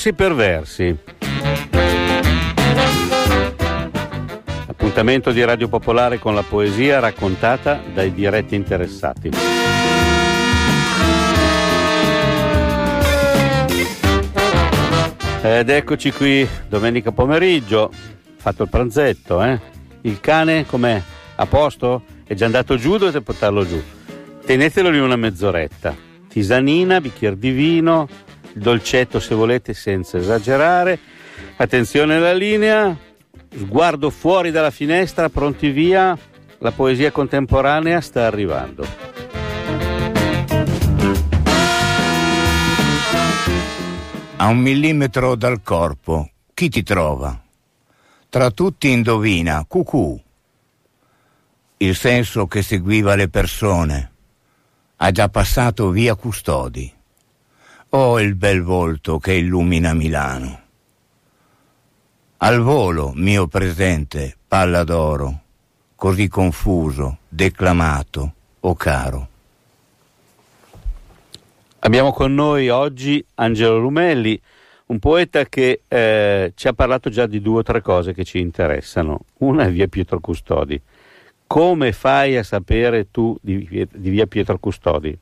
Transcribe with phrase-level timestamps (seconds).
[0.00, 0.96] Percorsi perversi.
[4.66, 9.30] Appuntamento di Radio Popolare con la poesia raccontata dai diretti interessati.
[15.42, 17.92] Ed eccoci qui domenica pomeriggio,
[18.36, 19.60] fatto il pranzetto, eh?
[20.02, 21.02] Il cane com'è?
[21.34, 22.04] A posto?
[22.24, 23.82] È già andato giù, dovete portarlo giù.
[24.46, 25.94] Tenetelo lì una mezz'oretta.
[26.26, 28.08] Tisanina, bicchiere di vino,
[28.54, 30.98] dolcetto se volete senza esagerare.
[31.56, 32.96] Attenzione alla linea,
[33.54, 36.16] sguardo fuori dalla finestra, pronti via.
[36.58, 38.86] La poesia contemporanea sta arrivando.
[44.36, 47.38] A un millimetro dal corpo, chi ti trova?
[48.28, 50.18] Tra tutti indovina, cucù.
[51.76, 54.12] Il senso che seguiva le persone.
[54.96, 56.92] Ha già passato via Custodi.
[57.92, 60.60] Oh, il bel volto che illumina Milano.
[62.36, 65.40] Al volo, mio presente, palla d'oro,
[65.96, 69.28] così confuso, declamato, o oh caro.
[71.80, 74.40] Abbiamo con noi oggi Angelo Lumelli,
[74.86, 78.38] un poeta che eh, ci ha parlato già di due o tre cose che ci
[78.38, 79.22] interessano.
[79.38, 80.80] Una è via Pietro Custodi.
[81.44, 85.18] Come fai a sapere tu di, di via Pietro Custodi?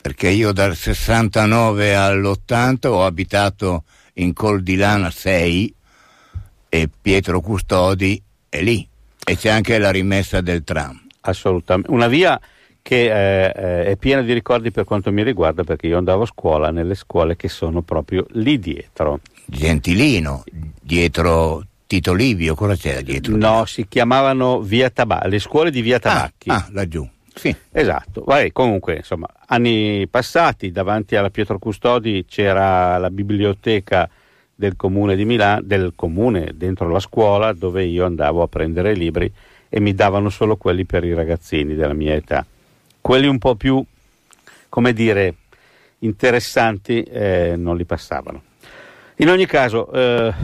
[0.00, 5.74] Perché io dal 69 all'80 ho abitato in Col di Lana 6
[6.68, 8.86] e Pietro Custodi è lì
[9.24, 11.00] e c'è anche la rimessa del tram.
[11.22, 11.90] Assolutamente.
[11.90, 12.40] Una via
[12.80, 16.26] che eh, eh, è piena di ricordi per quanto mi riguarda perché io andavo a
[16.26, 19.20] scuola nelle scuole che sono proprio lì dietro.
[19.44, 20.44] Gentilino,
[20.80, 23.36] dietro Tito Livio, cosa c'era dietro?
[23.36, 26.48] No, si chiamavano Via Tabacchi, le scuole di Via ah, Tabacchi.
[26.48, 27.06] Ah, ah laggiù.
[27.38, 27.54] Sì.
[27.70, 34.08] Esatto, Vai, comunque insomma anni passati davanti alla Pietro Custodi c'era la biblioteca
[34.54, 39.32] del comune di Milano, del comune dentro la scuola dove io andavo a prendere libri
[39.68, 42.44] e mi davano solo quelli per i ragazzini della mia età
[43.08, 43.82] quelli un po' più,
[44.68, 45.34] come dire,
[46.00, 48.42] interessanti eh, non li passavano.
[49.16, 50.34] In ogni caso, eh,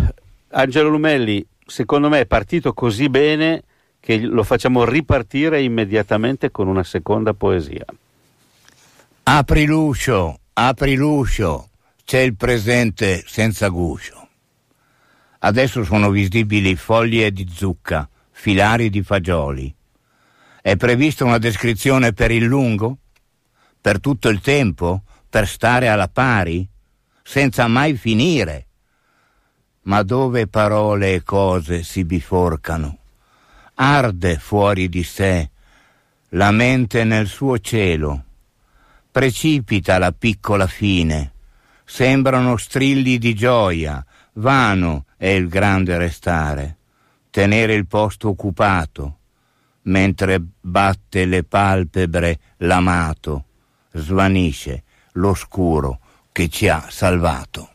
[0.49, 3.63] Angelo Lumelli, secondo me, è partito così bene
[4.05, 7.87] che lo facciamo ripartire immediatamente con una seconda poesia.
[9.23, 11.71] Apri l'uscio, apri l'uscio,
[12.05, 14.29] c'è il presente senza guscio.
[15.39, 19.75] Adesso sono visibili foglie di zucca, filari di fagioli
[20.65, 22.97] è prevista una descrizione per il lungo?
[23.79, 25.03] Per tutto il tempo?
[25.29, 26.67] Per stare alla pari?
[27.23, 28.69] Senza mai finire?
[29.83, 33.04] Ma dove parole e cose si biforcano?
[33.75, 35.51] Arde fuori di sé
[36.31, 38.25] la mente nel suo cielo.
[39.11, 41.33] Precipita la piccola fine.
[41.85, 44.05] Sembrano strilli di gioia.
[44.35, 46.77] Vano è il grande restare.
[47.31, 49.19] Tenere il posto occupato
[49.85, 53.45] mentre batte le palpebre l'amato,
[53.93, 56.01] svanisce l'oscuro
[56.33, 57.74] che ci ha salvato.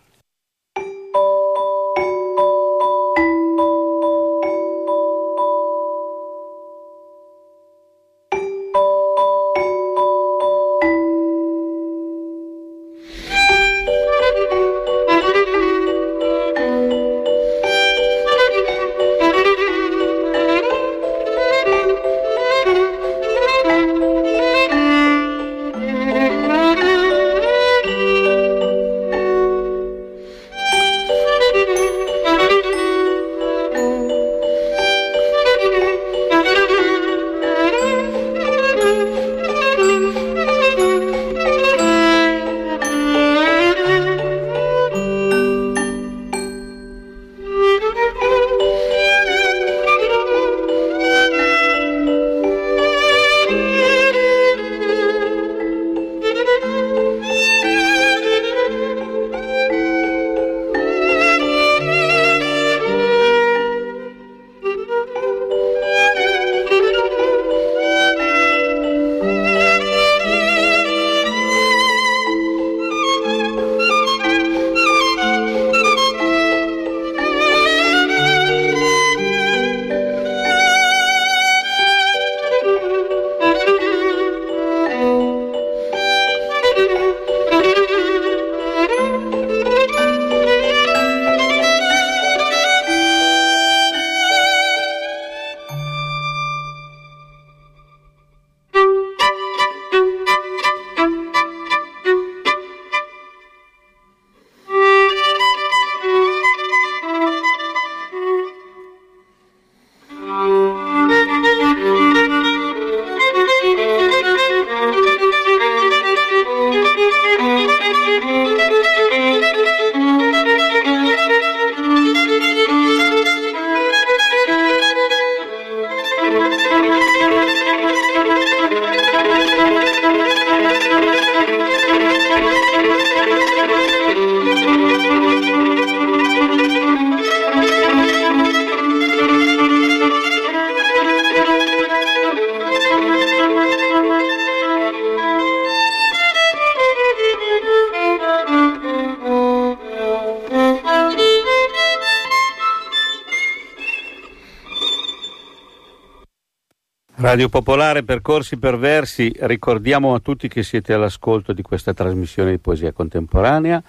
[157.22, 162.94] Radio Popolare Percorsi Perversi, ricordiamo a tutti che siete all'ascolto di questa trasmissione di poesia
[162.94, 163.84] contemporanea,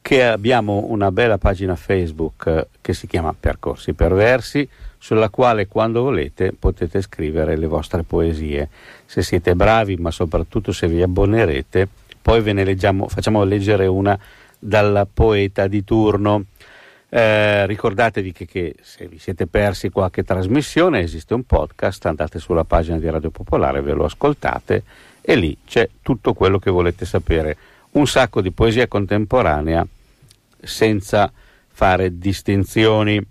[0.00, 4.66] che abbiamo una bella pagina Facebook eh, che si chiama Percorsi Perversi,
[4.96, 8.70] sulla quale quando volete potete scrivere le vostre poesie.
[9.04, 11.86] Se siete bravi, ma soprattutto se vi abbonerete,
[12.22, 14.18] poi ve ne leggiamo, facciamo leggere una
[14.58, 16.46] dal poeta di turno.
[17.14, 22.64] Eh, ricordatevi che, che, se vi siete persi qualche trasmissione esiste un podcast, andate sulla
[22.64, 24.82] pagina di Radio Popolare, ve lo ascoltate
[25.20, 27.54] e lì c'è tutto quello che volete sapere.
[27.90, 29.86] Un sacco di poesia contemporanea
[30.58, 31.30] senza
[31.68, 33.22] fare distinzioni.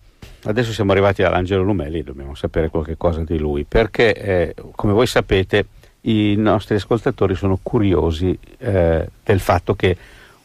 [0.43, 5.07] Adesso siamo arrivati all'Angelo Lumelli, dobbiamo sapere qualche cosa di lui, perché eh, come voi
[5.07, 5.65] sapete
[6.01, 9.97] i nostri ascoltatori sono curiosi eh, del fatto che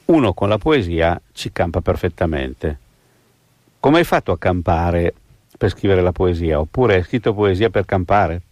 [0.06, 2.84] uno con la poesia ci campa perfettamente
[3.86, 5.14] come hai fatto a campare
[5.56, 6.58] per scrivere la poesia?
[6.58, 8.42] Oppure hai scritto poesia per campare?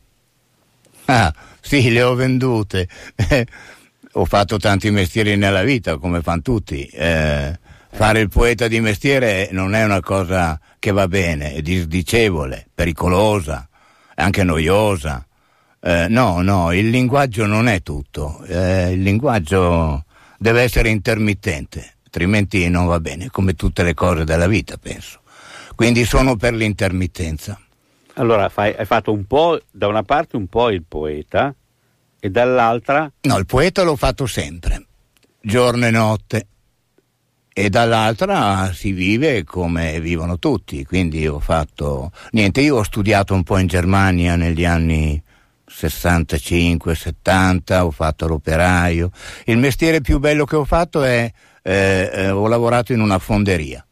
[1.07, 2.89] Ah, sì, le ho vendute.
[4.13, 6.87] ho fatto tanti mestieri nella vita, come fanno tutti.
[6.87, 7.59] Eh,
[7.91, 13.69] fare il poeta di mestiere non è una cosa che va bene, è disdicevole, pericolosa,
[14.15, 15.27] anche noiosa.
[15.81, 18.41] Eh, no, no, il linguaggio non è tutto.
[18.45, 20.05] Eh, il linguaggio
[20.39, 25.23] deve essere intermittente, altrimenti non va bene, come tutte le cose della vita, penso.
[25.75, 27.59] Quindi sono per l'intermittenza.
[28.15, 31.53] Allora fai, hai fatto un po', da una parte un po' il poeta
[32.21, 33.11] e dall'altra...
[33.23, 34.87] No, il poeta l'ho fatto sempre,
[35.41, 36.47] giorno e notte.
[37.53, 42.13] E dall'altra si vive come vivono tutti, quindi ho fatto...
[42.31, 45.21] Niente, io ho studiato un po' in Germania negli anni
[45.69, 49.11] 65-70, ho fatto l'operaio.
[49.45, 51.29] Il mestiere più bello che ho fatto è...
[51.67, 53.83] Eh, eh, ho lavorato in una fonderia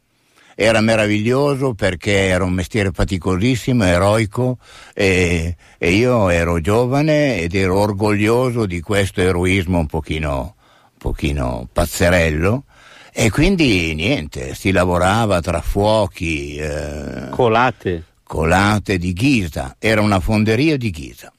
[0.62, 4.58] era meraviglioso perché era un mestiere faticosissimo, eroico
[4.94, 10.54] e, e, io ero giovane ed ero orgoglioso di questo eroismo un pochino,
[10.84, 12.64] un pochino pazzerello
[13.12, 16.54] e quindi niente, si lavorava tra fuochi.
[16.54, 18.04] Eh, colate.
[18.22, 21.32] Colate di Ghisa, era una fonderia di Ghisa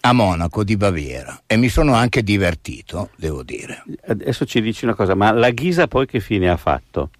[0.00, 3.84] a Monaco di Baviera e mi sono anche divertito, devo dire.
[4.06, 7.10] Adesso ci dici una cosa, ma la Ghisa poi che fine ha fatto?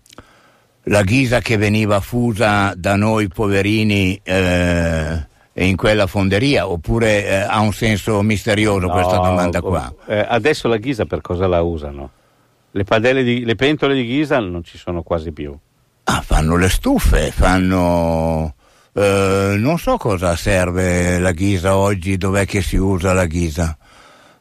[0.85, 7.61] La ghisa che veniva fusa da noi poverini eh, in quella fonderia oppure eh, ha
[7.61, 9.93] un senso misterioso no, questa domanda qua?
[10.07, 12.11] Eh, adesso la ghisa per cosa la usano?
[12.73, 12.85] Le,
[13.23, 15.57] di, le, pentole di ghisa non ci sono quasi più.
[16.05, 18.55] Ah, fanno le stufe, fanno...
[18.93, 23.77] Eh, non so cosa serve la ghisa oggi, dov'è che si usa la ghisa.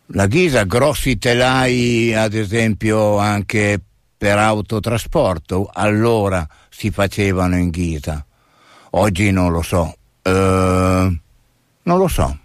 [0.08, 3.80] La ghisa, grossi telai ad esempio anche
[4.24, 8.26] per autotrasporto, allora si facevano in ghisa.
[8.92, 9.98] Oggi non lo so.
[10.24, 12.38] Uh, non lo so.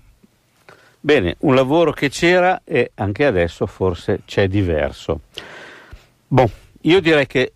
[0.98, 5.20] Bene, un lavoro che c'era e anche adesso forse c'è diverso.
[6.26, 7.52] Boh, io direi che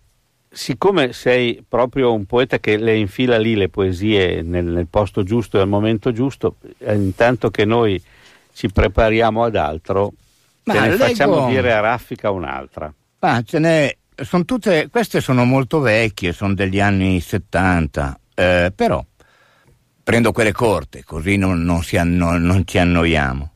[0.49, 5.57] siccome sei proprio un poeta che le infila lì le poesie nel, nel posto giusto
[5.57, 8.01] e al momento giusto, eh, intanto che noi
[8.53, 10.13] ci prepariamo ad altro,
[10.63, 11.03] Ma te ne leggo...
[11.03, 12.93] facciamo dire a raffica un'altra.
[13.19, 19.03] Ma ce n'è sono tutte, queste sono molto vecchie, sono degli anni 70, eh, però
[20.03, 23.51] prendo quelle corte, così non, non, anno, non ci annoiamo.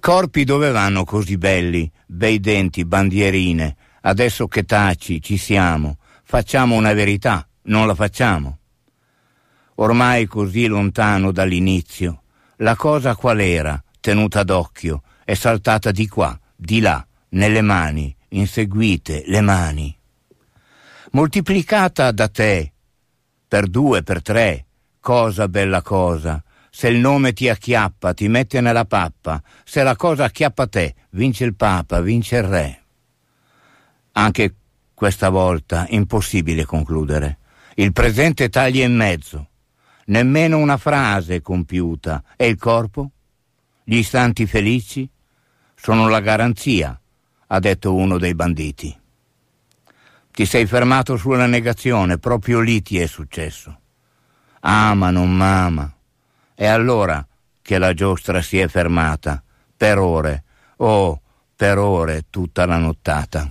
[0.00, 6.92] Corpi dove vanno così belli, bei denti, bandierine, adesso che taci ci siamo, facciamo una
[6.92, 8.58] verità, non la facciamo.
[9.76, 12.22] Ormai così lontano dall'inizio,
[12.56, 19.24] la cosa qual era, tenuta d'occhio, è saltata di qua, di là, nelle mani, inseguite
[19.26, 19.96] le mani.
[21.12, 22.72] Moltiplicata da te,
[23.48, 24.66] per due, per tre,
[25.00, 30.24] cosa bella cosa, se il nome ti acchiappa, ti mette nella pappa, se la cosa
[30.24, 32.82] acchiappa te, vince il Papa, vince il Re.
[34.12, 34.54] Anche
[34.92, 37.38] questa volta impossibile concludere.
[37.76, 39.48] Il presente taglia in mezzo.
[40.06, 42.22] Nemmeno una frase compiuta.
[42.36, 43.10] E il corpo?
[43.84, 45.08] Gli istanti felici?
[45.74, 46.98] Sono la garanzia
[47.48, 48.96] ha detto uno dei banditi.
[50.30, 53.80] Ti sei fermato sulla negazione, proprio lì ti è successo.
[54.60, 55.90] Ama, non mama.
[56.54, 57.26] E allora
[57.62, 59.42] che la giostra si è fermata,
[59.76, 60.44] per ore,
[60.76, 61.20] oh,
[61.54, 63.50] per ore tutta la nottata.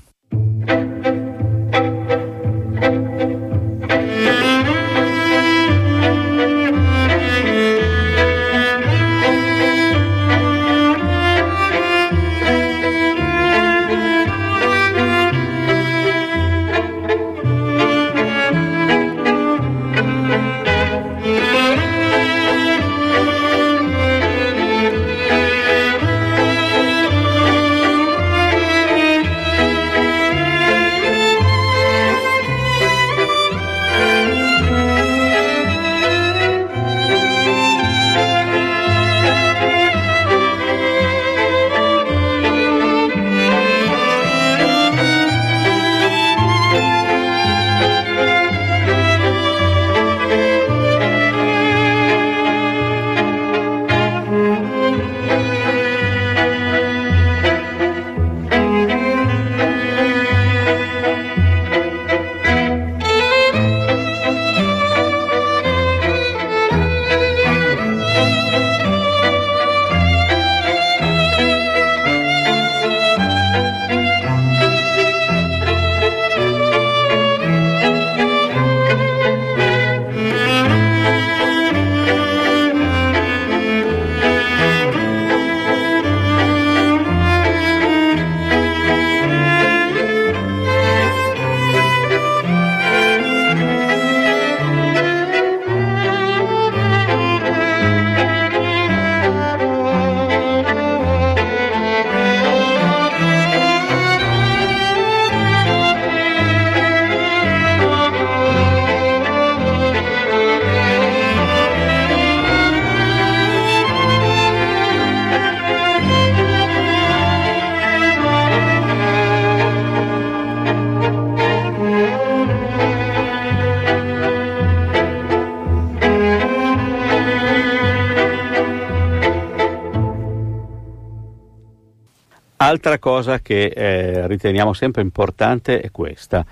[132.85, 136.45] Altra cosa che eh, riteniamo sempre importante è questa.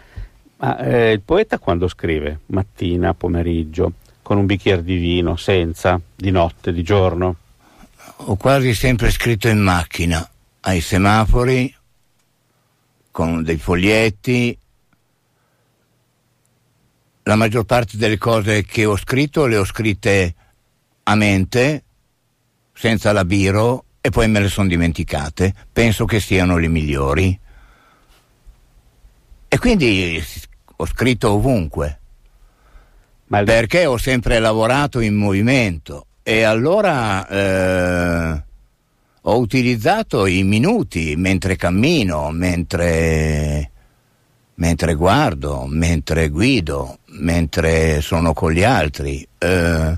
[0.58, 2.40] Ma, eh, il poeta quando scrive?
[2.48, 7.36] Mattina, pomeriggio, con un bicchiere di vino, senza, di notte, di giorno?
[8.16, 10.28] Ho quasi sempre scritto in macchina,
[10.62, 11.72] ai semafori,
[13.12, 14.58] con dei foglietti.
[17.22, 20.34] La maggior parte delle cose che ho scritto le ho scritte
[21.04, 21.84] a mente,
[22.74, 25.54] senza la biro e poi me le sono dimenticate.
[25.72, 27.40] Penso che siano le migliori.
[29.48, 30.22] E quindi
[30.76, 32.00] ho scritto ovunque.
[33.28, 33.44] Il...
[33.46, 38.44] Perché ho sempre lavorato in movimento e allora eh,
[39.22, 43.72] ho utilizzato i minuti mentre cammino, mentre,
[44.56, 49.26] mentre guardo, mentre guido, mentre sono con gli altri.
[49.38, 49.98] Eh,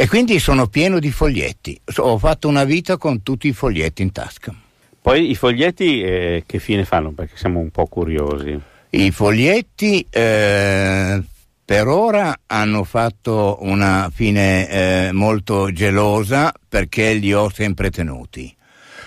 [0.00, 1.80] e quindi sono pieno di foglietti.
[1.96, 4.54] Ho fatto una vita con tutti i foglietti in tasca.
[5.02, 7.10] Poi i foglietti eh, che fine fanno?
[7.10, 8.56] Perché siamo un po' curiosi.
[8.90, 11.20] I foglietti eh,
[11.64, 18.54] per ora hanno fatto una fine eh, molto gelosa perché li ho sempre tenuti.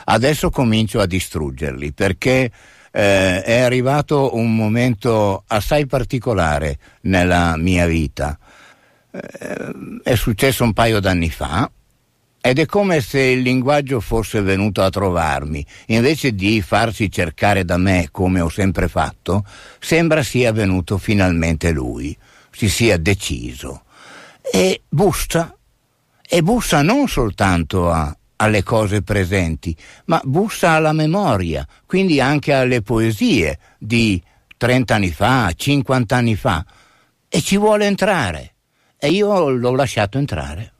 [0.03, 2.51] Adesso comincio a distruggerli perché
[2.91, 8.37] eh, è arrivato un momento assai particolare nella mia vita
[9.11, 11.69] è successo un paio d'anni fa
[12.43, 15.63] ed è come se il linguaggio fosse venuto a trovarmi.
[15.87, 19.45] Invece di farsi cercare da me come ho sempre fatto,
[19.79, 22.17] sembra sia venuto finalmente lui,
[22.49, 23.83] si sia deciso.
[24.41, 25.55] E bussa,
[26.27, 29.75] e bussa non soltanto a, alle cose presenti,
[30.05, 34.21] ma bussa alla memoria, quindi anche alle poesie di
[34.57, 36.65] 30 anni fa, 50 anni fa,
[37.29, 38.50] e ci vuole entrare.
[39.03, 40.73] E io l'ho lasciato entrare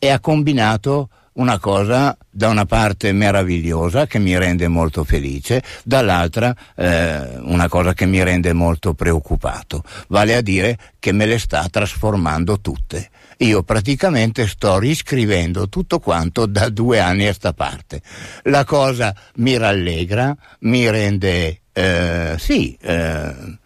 [0.00, 6.52] e ha combinato una cosa da una parte meravigliosa che mi rende molto felice, dall'altra
[6.74, 11.68] eh, una cosa che mi rende molto preoccupato, vale a dire che me le sta
[11.70, 13.10] trasformando tutte.
[13.38, 18.02] Io praticamente sto riscrivendo tutto quanto da due anni a sta parte.
[18.44, 21.60] La cosa mi rallegra, mi rende...
[21.72, 23.58] Eh, sì, eh,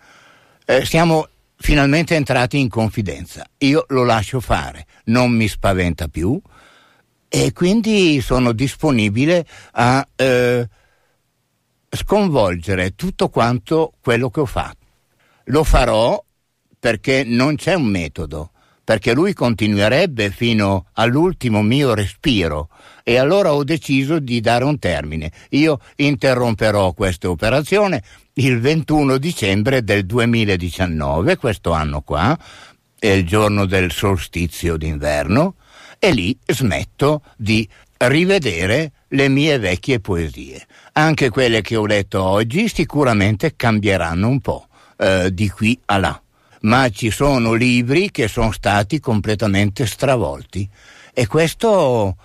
[0.66, 1.28] eh siamo
[1.60, 3.46] finalmente entrati in confidenza.
[3.58, 6.40] Io lo lascio fare, non mi spaventa più
[7.28, 10.68] e quindi sono disponibile a eh,
[11.90, 14.78] sconvolgere tutto quanto quello che ho fatto.
[15.44, 16.22] Lo farò
[16.78, 18.52] perché non c'è un metodo,
[18.82, 22.70] perché lui continuerebbe fino all'ultimo mio respiro
[23.04, 25.30] e allora ho deciso di dare un termine.
[25.50, 28.02] Io interromperò questa operazione
[28.34, 32.38] il 21 dicembre del 2019, questo anno qua,
[32.98, 35.56] è il giorno del solstizio d'inverno,
[35.98, 37.68] e lì smetto di
[37.98, 40.66] rivedere le mie vecchie poesie.
[40.92, 46.22] Anche quelle che ho letto oggi sicuramente cambieranno un po' eh, di qui a là,
[46.62, 50.68] ma ci sono libri che sono stati completamente stravolti
[51.12, 52.16] e questo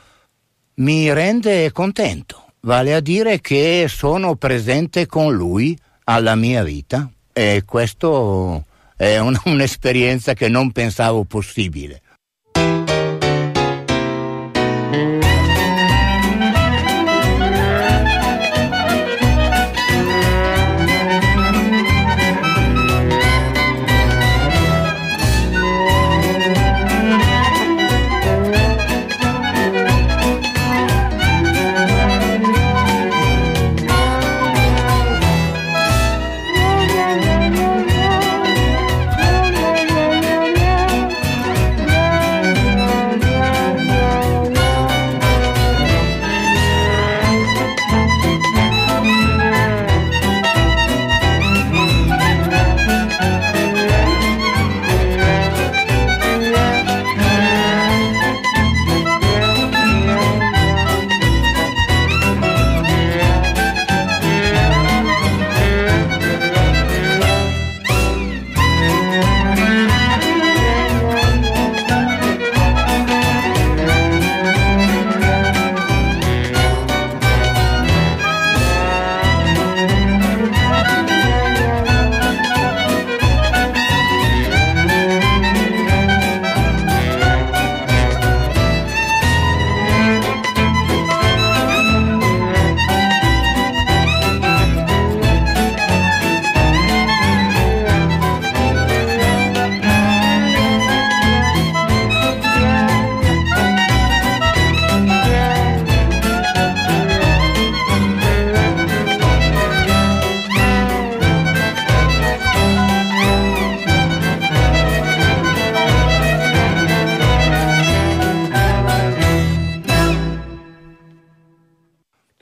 [0.75, 2.43] mi rende contento.
[2.61, 8.63] Vale a dire che sono presente con lui alla mia vita e questo
[8.95, 12.01] è un, un'esperienza che non pensavo possibile.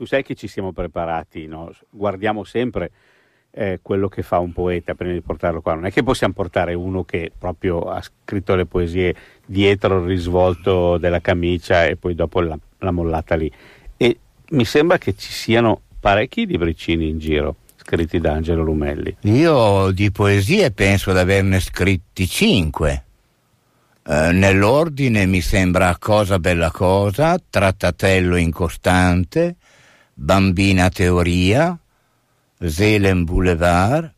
[0.03, 1.71] Tu sai che ci siamo preparati, no?
[1.89, 2.91] guardiamo sempre
[3.51, 5.75] eh, quello che fa un poeta prima di portarlo qua.
[5.75, 10.97] Non è che possiamo portare uno che proprio ha scritto le poesie dietro il risvolto
[10.97, 13.49] della camicia e poi dopo l'ha, l'ha mollata lì.
[13.95, 14.17] E
[14.49, 19.15] mi sembra che ci siano parecchi libricini in giro scritti da Angelo Lumelli.
[19.21, 23.03] Io di poesie penso di averne scritti cinque.
[24.05, 29.55] Eh, nell'ordine mi sembra Cosa bella cosa, Trattatello incostante,
[30.13, 31.77] Bambina teoria,
[32.59, 34.11] Zelen Boulevard,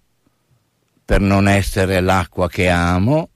[1.05, 3.29] Per non essere l'acqua che amo.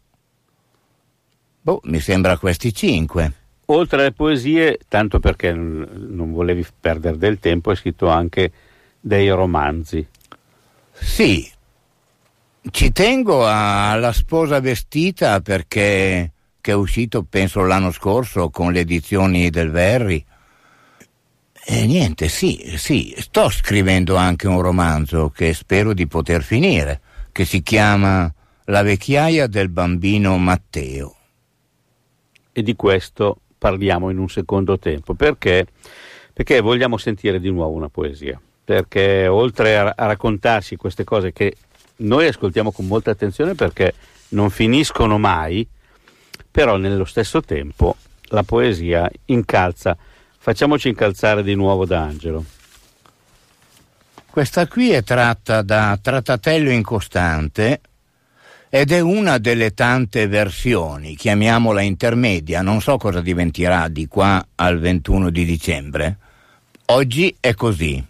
[1.61, 3.33] Boh, mi sembra questi cinque.
[3.65, 8.51] Oltre alle poesie, tanto perché non volevi perdere del tempo, hai scritto anche
[8.99, 10.05] dei romanzi.
[10.93, 11.47] Sì,
[12.71, 19.49] ci tengo alla sposa vestita perché che è uscito penso l'anno scorso con le edizioni
[19.49, 20.25] del Verri.
[21.65, 27.45] E niente, sì, sì, sto scrivendo anche un romanzo che spero di poter finire, che
[27.45, 28.31] si chiama
[28.65, 31.15] La vecchiaia del bambino Matteo.
[32.51, 35.67] E di questo parliamo in un secondo tempo, perché,
[36.33, 41.55] perché vogliamo sentire di nuovo una poesia, perché oltre a, a raccontarsi queste cose che
[41.97, 43.93] noi ascoltiamo con molta attenzione perché
[44.29, 45.67] non finiscono mai,
[46.49, 47.95] però nello stesso tempo
[48.29, 49.97] la poesia incalza.
[50.41, 52.45] Facciamoci incalzare di nuovo da Angelo.
[54.29, 57.81] Questa qui è tratta da Trattatello incostante
[58.69, 64.79] ed è una delle tante versioni, chiamiamola intermedia, non so cosa diventerà di qua al
[64.79, 66.17] 21 di dicembre.
[66.85, 68.01] Oggi è così.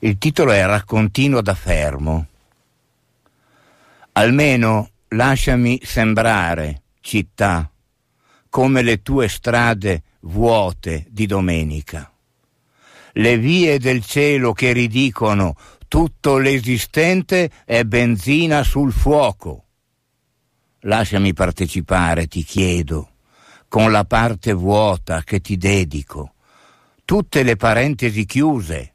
[0.00, 2.26] Il titolo è Raccontino da fermo.
[4.12, 7.70] Almeno lasciami sembrare, città,
[8.50, 12.12] come le tue strade vuote di domenica.
[13.12, 15.56] Le vie del cielo che ridicono
[15.88, 19.64] tutto l'esistente è benzina sul fuoco.
[20.80, 23.12] Lasciami partecipare, ti chiedo,
[23.68, 26.34] con la parte vuota che ti dedico,
[27.04, 28.94] tutte le parentesi chiuse.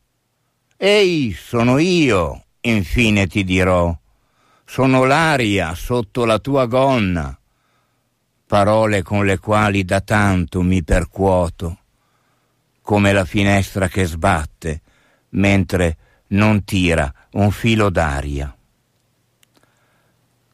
[0.78, 3.96] Ehi, sono io, infine ti dirò
[4.74, 7.38] sono l'aria sotto la tua gonna,
[8.54, 11.80] parole con le quali da tanto mi percuoto,
[12.84, 14.82] come la finestra che sbatte
[15.30, 18.56] mentre non tira un filo d'aria.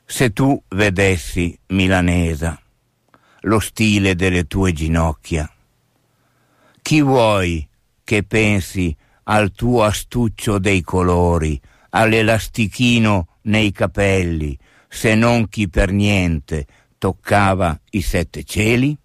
[0.06, 2.58] Se tu vedessi, milanesa,
[3.42, 5.52] lo stile delle tue ginocchia,
[6.82, 7.68] chi vuoi
[8.06, 11.60] che pensi al tuo astuccio dei colori,
[11.90, 14.58] all'elastichino nei capelli,
[14.88, 16.66] se non chi per niente
[17.00, 18.96] toccava i sette cieli?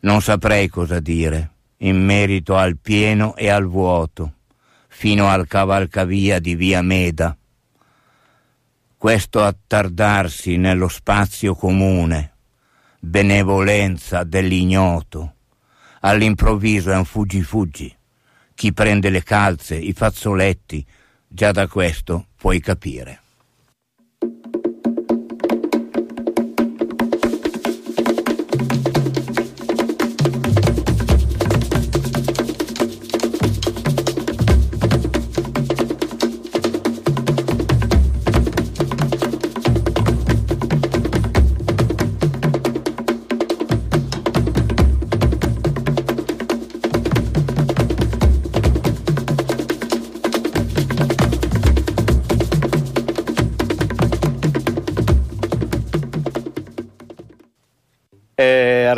[0.00, 1.50] Non saprei cosa dire
[1.82, 4.36] in merito al pieno e al vuoto,
[4.88, 7.36] fino al cavalcavia di via Meda.
[8.96, 12.32] Questo attardarsi nello spazio comune,
[12.98, 15.34] benevolenza dell'ignoto,
[16.00, 17.94] all'improvviso è un fuggi-fuggi.
[18.54, 20.84] Chi prende le calze, i fazzoletti,
[21.30, 23.20] Già da questo puoi capire.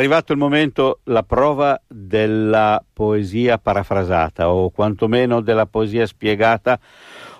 [0.01, 6.79] Arrivato il momento, la prova della poesia parafrasata o quantomeno della poesia spiegata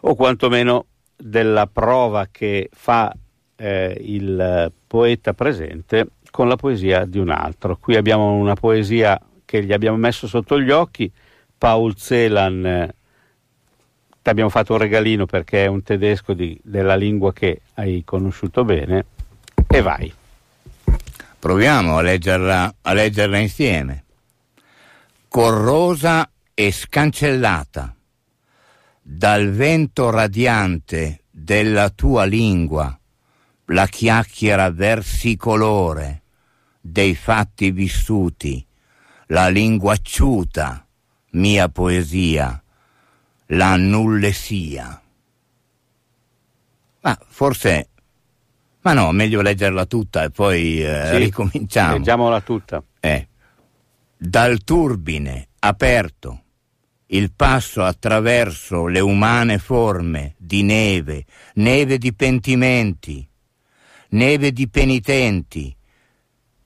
[0.01, 0.85] o quantomeno
[1.17, 3.11] della prova che fa
[3.55, 7.77] eh, il poeta presente con la poesia di un altro.
[7.77, 11.11] Qui abbiamo una poesia che gli abbiamo messo sotto gli occhi,
[11.57, 12.89] Paul Celan,
[14.21, 18.63] ti abbiamo fatto un regalino perché è un tedesco di, della lingua che hai conosciuto
[18.63, 19.05] bene
[19.67, 20.13] e vai.
[21.41, 24.05] Proviamo a leggerla, a leggerla insieme.
[25.27, 27.95] Corrosa e scancellata
[29.01, 32.95] dal vento radiante della tua lingua,
[33.65, 36.21] la chiacchiera versicolore
[36.79, 38.63] dei fatti vissuti,
[39.29, 40.85] la lingua acciuta,
[41.31, 42.61] mia poesia,
[43.47, 45.01] la nullessia.
[46.99, 47.89] Ma forse
[48.81, 51.93] ma no, meglio leggerla tutta e poi eh, sì, ricominciamo.
[51.93, 52.83] Leggiamola tutta.
[52.99, 53.27] Eh.
[54.17, 56.43] dal turbine aperto
[57.13, 63.27] il passo attraverso le umane forme di neve, neve di pentimenti,
[64.09, 65.75] neve di penitenti,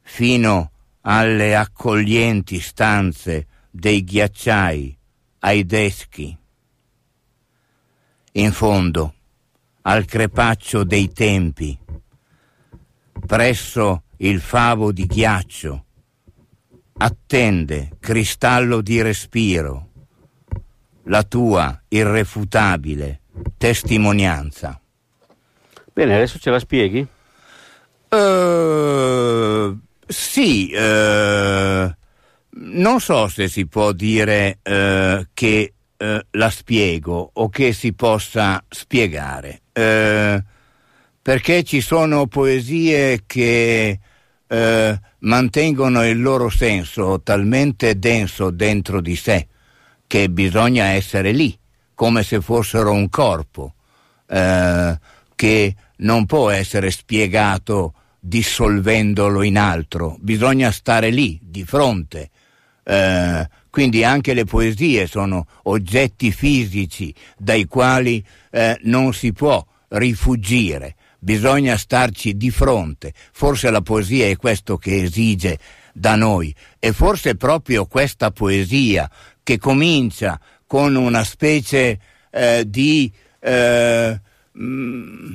[0.02, 4.98] fino alle accoglienti stanze dei ghiacciai,
[5.40, 6.38] ai deschi.
[8.34, 9.14] In fondo,
[9.82, 11.78] al crepaccio dei tempi,
[13.26, 15.86] presso il favo di ghiaccio,
[16.98, 19.90] attende, cristallo di respiro,
[21.04, 23.22] la tua irrefutabile
[23.58, 24.80] testimonianza.
[25.94, 27.08] Bene, adesso ce la spieghi?
[28.10, 31.94] Uh, sì, uh,
[32.50, 39.62] non so se si può dire uh, che la spiego o che si possa spiegare,
[41.26, 44.00] perché ci sono poesie che
[45.22, 49.48] mantengono il loro senso talmente denso dentro di sé
[50.06, 51.58] che bisogna essere lì,
[51.96, 53.74] come se fossero un corpo,
[54.28, 55.00] eh,
[55.34, 62.30] che non può essere spiegato dissolvendolo in altro, bisogna stare lì, di fronte.
[62.84, 70.96] Eh, quindi anche le poesie sono oggetti fisici dai quali eh, non si può rifugire,
[71.26, 73.12] bisogna starci di fronte.
[73.32, 75.58] Forse la poesia è questo che esige
[75.92, 79.10] da noi e forse proprio questa poesia
[79.42, 85.34] che comincia con una specie eh, di eh, mh, mm,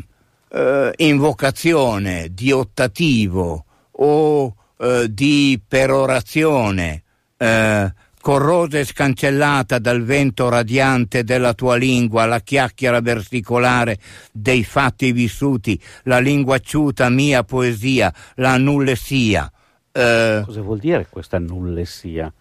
[0.53, 7.03] eh, invocazione, di ottativo o eh, di perorazione,
[7.37, 13.98] eh, corrosa e scancellata dal vento radiante della tua lingua, la chiacchiera versicolare
[14.33, 19.50] dei fatti vissuti, la linguacciuta mia poesia, la nullessia.
[19.92, 22.33] Eh, Cosa vuol dire questa nullessia?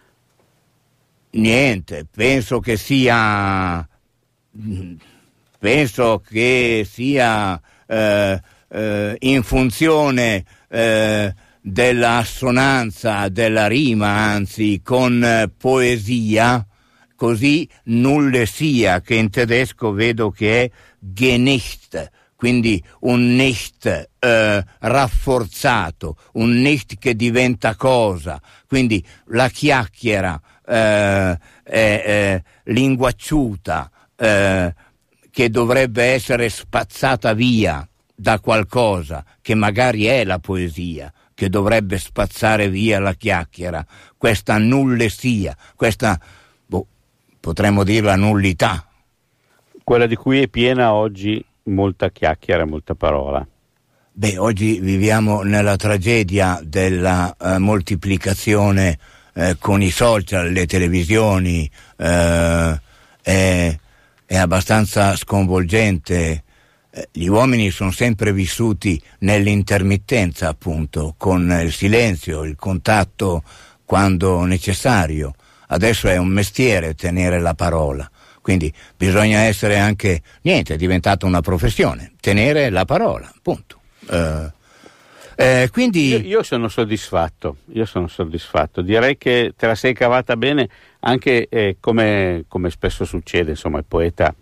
[1.32, 3.88] Niente, penso che sia
[5.60, 10.46] penso che sia eh, eh, in funzione
[11.70, 16.66] eh, dell'assonanza, della rima, anzi, con eh, poesia,
[17.16, 26.16] così nulle sia, che in tedesco vedo che è genicht, quindi un nicht eh, rafforzato,
[26.34, 37.34] un nicht che diventa cosa, quindi la chiacchiera eh, eh, linguacciuta che dovrebbe essere spazzata
[37.34, 43.86] via da qualcosa che magari è la poesia, che dovrebbe spazzare via la chiacchiera,
[44.18, 46.20] questa nullessia, questa,
[46.66, 46.86] boh,
[47.40, 48.86] potremmo dirla nullità.
[49.82, 53.48] Quella di cui è piena oggi molta chiacchiera, molta parola.
[54.12, 59.00] Beh, oggi viviamo nella tragedia della eh, moltiplicazione
[59.34, 62.82] eh, con i social, le televisioni, eh,
[63.22, 63.78] è,
[64.26, 66.44] è, abbastanza sconvolgente.
[67.00, 73.44] Eh, gli uomini sono sempre vissuti nell'intermittenza, appunto, con il silenzio, il contatto
[73.86, 75.34] quando necessario.
[75.68, 78.10] Adesso è un mestiere tenere la parola.
[78.42, 83.80] Quindi bisogna essere anche, niente, è diventata una professione, tenere la parola, punto.
[84.08, 84.50] Uh,
[85.36, 86.08] eh, quindi...
[86.08, 90.68] io, io, sono soddisfatto, io sono soddisfatto, direi che te la sei cavata bene
[91.02, 94.34] anche eh, come, come, spesso succede, insomma il poeta...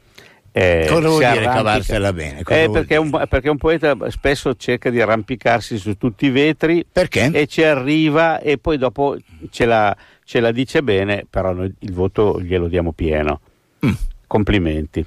[0.60, 2.39] Eh, Cosa vuol dire cavarsela bene?
[2.39, 7.30] Eh, perché, un, perché, un, poeta spesso cerca di arrampicarsi su tutti i vetri perché?
[7.32, 9.17] e ci arriva e poi dopo
[9.52, 13.39] ce la, ce la dice bene, però noi il voto glielo diamo pieno.
[13.86, 13.91] Mm.
[14.26, 15.06] Complimenti.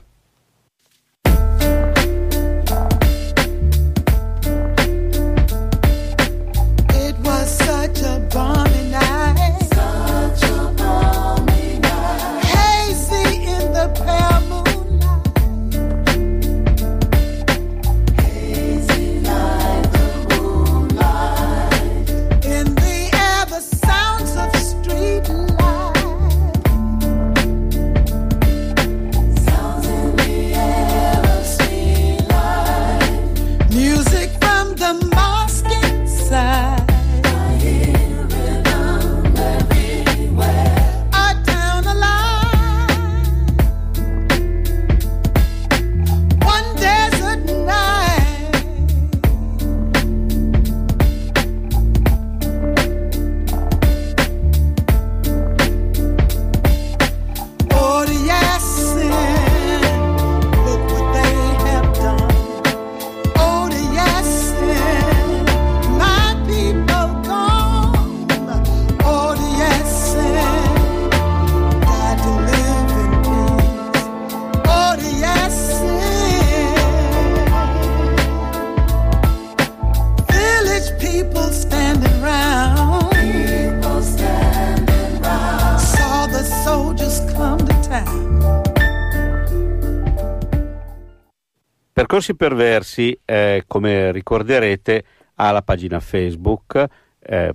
[92.01, 96.83] Percorsi Perversi, eh, come ricorderete, ha la pagina Facebook
[97.19, 97.55] eh,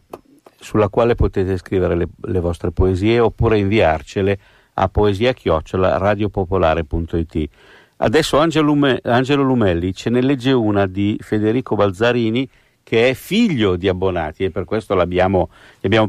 [0.59, 4.37] sulla quale potete scrivere le, le, vostre poesie oppure inviarcele
[4.75, 7.49] a poesia-radiopopolare.it.
[7.97, 12.47] Adesso Angelo, Lume, Angelo Lumelli ce ne legge una di Federico Balzarini
[12.83, 15.49] che è figlio di abbonati e per questo gli abbiamo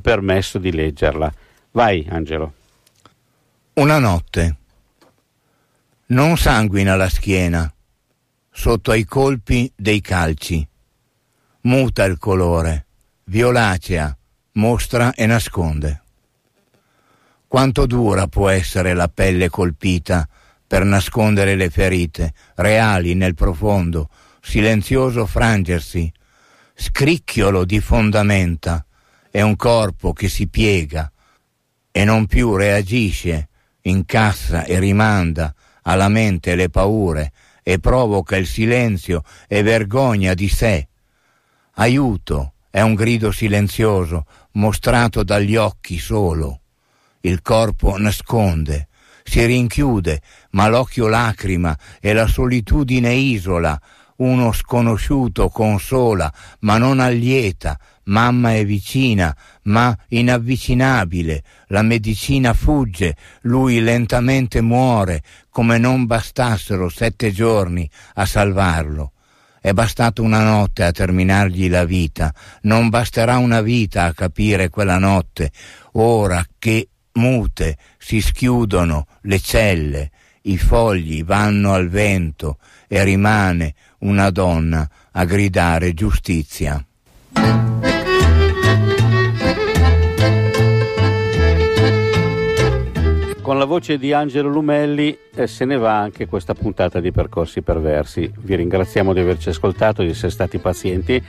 [0.03, 1.33] permesso di leggerla.
[1.70, 2.53] Vai Angelo.
[3.72, 4.57] Una notte.
[6.09, 7.70] Non sanguina la schiena
[8.56, 10.66] sotto ai colpi dei calci.
[11.62, 12.86] Muta il colore,
[13.24, 14.16] violacea,
[14.52, 16.02] mostra e nasconde.
[17.46, 20.26] Quanto dura può essere la pelle colpita
[20.66, 24.08] per nascondere le ferite, reali nel profondo,
[24.40, 26.10] silenzioso frangersi,
[26.74, 28.84] scricchiolo di fondamenta,
[29.30, 31.12] è un corpo che si piega
[31.92, 33.48] e non più reagisce,
[33.82, 37.32] incassa e rimanda alla mente le paure
[37.68, 40.87] e provoca il silenzio e vergogna di sé.
[41.74, 46.61] Aiuto è un grido silenzioso mostrato dagli occhi solo.
[47.22, 48.87] Il corpo nasconde,
[49.24, 53.76] si rinchiude, ma l'occhio lacrima e la solitudine isola,
[54.18, 63.80] uno sconosciuto consola, ma non allieta, mamma è vicina, ma inavvicinabile, la medicina fugge, lui
[63.80, 69.12] lentamente muore, come non bastassero sette giorni a salvarlo.
[69.60, 74.98] È bastata una notte a terminargli la vita, non basterà una vita a capire quella
[74.98, 75.50] notte,
[75.92, 80.10] ora che mute si schiudono le celle,
[80.42, 86.84] i fogli vanno al vento e rimane una donna a gridare giustizia.
[93.46, 97.62] Con la voce di Angelo Lumelli eh, se ne va anche questa puntata di Percorsi
[97.62, 98.28] Perversi.
[98.37, 101.22] Vi ringraziamo di averci ascoltato, di essere stati pazienti,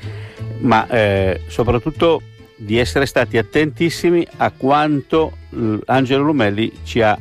[0.61, 2.23] ma eh, soprattutto
[2.55, 5.31] di essere stati attentissimi a quanto
[5.85, 7.15] Angelo Lumelli ci ha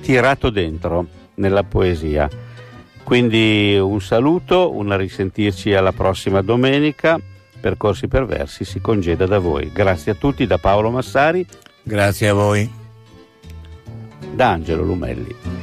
[0.00, 2.28] tirato dentro nella poesia.
[3.04, 7.20] Quindi un saluto, una risentirci alla prossima domenica.
[7.60, 9.70] Percorsi Perversi si congeda da voi.
[9.72, 11.46] Grazie a tutti da Paolo Massari.
[11.84, 12.79] Grazie a voi.
[14.34, 15.59] Da Angelo Lumelli.